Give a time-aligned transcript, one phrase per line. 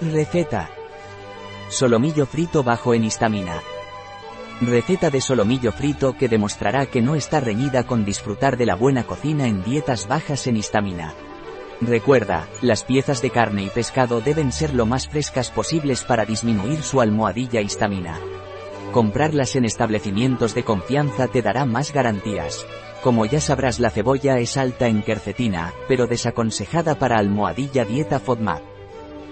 [0.00, 0.68] Receta.
[1.70, 3.62] Solomillo frito bajo en histamina.
[4.60, 9.04] Receta de solomillo frito que demostrará que no está reñida con disfrutar de la buena
[9.04, 11.14] cocina en dietas bajas en histamina.
[11.80, 16.82] Recuerda, las piezas de carne y pescado deben ser lo más frescas posibles para disminuir
[16.82, 18.20] su almohadilla histamina.
[18.92, 22.66] Comprarlas en establecimientos de confianza te dará más garantías.
[23.02, 28.75] Como ya sabrás la cebolla es alta en quercetina, pero desaconsejada para almohadilla dieta FODMAP.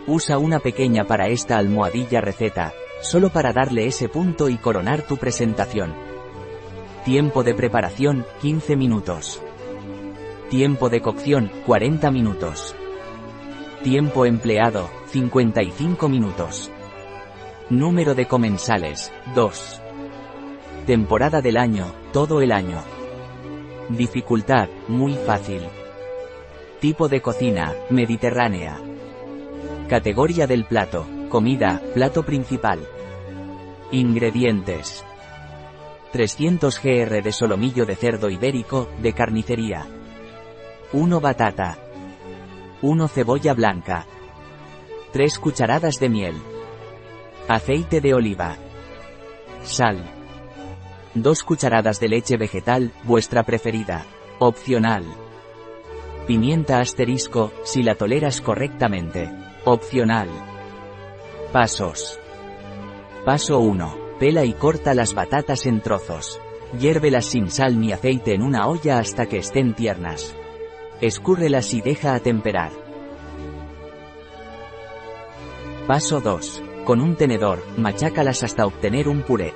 [0.07, 5.17] Usa una pequeña para esta almohadilla receta, solo para darle ese punto y coronar tu
[5.17, 5.95] presentación.
[7.05, 9.43] Tiempo de preparación, 15 minutos.
[10.51, 12.75] Tiempo de cocción, 40 minutos.
[13.83, 16.71] Tiempo empleado, 55 minutos.
[17.71, 19.83] Número de comensales, 2.
[20.87, 22.83] Temporada del año, todo el año.
[23.89, 25.63] Dificultad, muy fácil.
[26.81, 28.79] Tipo de cocina, mediterránea.
[29.89, 32.81] Categoría del plato, comida, plato principal.
[33.93, 35.05] Ingredientes.
[36.11, 39.87] 300 gr de solomillo de cerdo ibérico, de carnicería.
[40.95, 41.77] 1 batata.
[42.81, 44.07] 1 cebolla blanca.
[45.13, 46.37] 3 cucharadas de miel.
[47.47, 48.57] Aceite de oliva.
[49.65, 49.99] Sal.
[51.15, 54.07] 2 cucharadas de leche vegetal, vuestra preferida.
[54.39, 55.05] Opcional.
[56.27, 59.44] Pimienta asterisco, si la toleras correctamente.
[59.67, 60.29] Opcional.
[61.51, 62.21] Pasos.
[63.25, 63.97] Paso 1.
[64.21, 66.39] Pela y corta las batatas en trozos.
[66.79, 70.37] Hiérvelas sin sal ni aceite en una olla hasta que estén tiernas.
[71.01, 72.73] Escúrrelas y deja a temperar.
[75.87, 76.63] Paso 2.
[76.85, 79.55] Con un tenedor, machácalas hasta obtener un puré.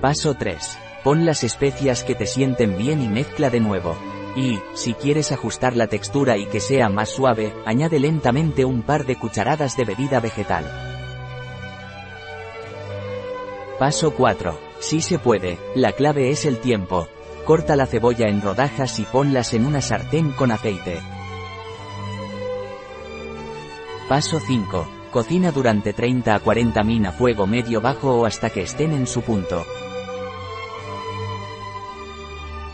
[0.00, 0.78] Paso 3.
[1.04, 3.96] Pon las especias que te sienten bien y mezcla de nuevo.
[4.36, 9.06] Y, si quieres ajustar la textura y que sea más suave, añade lentamente un par
[9.06, 10.64] de cucharadas de bebida vegetal.
[13.78, 14.58] Paso 4.
[14.78, 17.08] Si se puede, la clave es el tiempo.
[17.46, 21.00] Corta la cebolla en rodajas y ponlas en una sartén con aceite.
[24.08, 24.88] Paso 5.
[25.10, 29.06] Cocina durante 30 a 40 min a fuego medio bajo o hasta que estén en
[29.06, 29.64] su punto.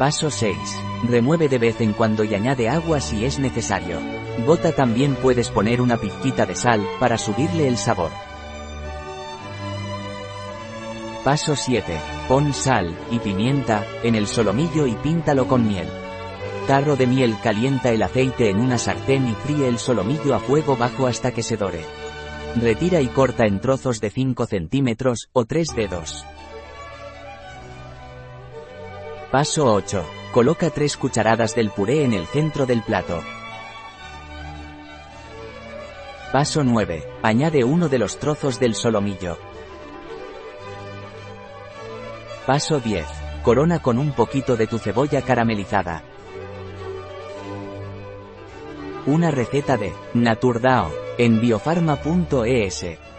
[0.02, 0.56] Paso 6.
[1.04, 4.00] Remueve de vez en cuando y añade agua si es necesario.
[4.44, 8.10] Bota también puedes poner una pizquita de sal, para subirle el sabor.
[11.22, 11.84] Paso 7.
[12.26, 15.86] Pon sal, y pimienta, en el solomillo y píntalo con miel.
[16.66, 20.76] Tarro de miel calienta el aceite en una sartén y fríe el solomillo a fuego
[20.76, 21.84] bajo hasta que se dore.
[22.60, 26.24] Retira y corta en trozos de 5 centímetros, o 3 dedos.
[29.32, 30.04] Paso 8.
[30.31, 33.19] Coloca 3 cucharadas del puré en el centro del plato.
[36.31, 37.03] Paso 9.
[37.22, 39.38] Añade uno de los trozos del solomillo.
[42.44, 43.06] Paso 10.
[43.42, 46.03] Corona con un poquito de tu cebolla caramelizada.
[49.06, 53.11] Una receta de Naturdao en biofarma.es.